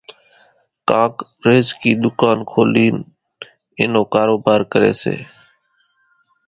[0.89, 1.15] ڪانڪ
[1.45, 2.95] ريزڪِي ۮُڪان کولينَ
[3.79, 5.15] ين نون ڪاروڀار ڪريَ سي۔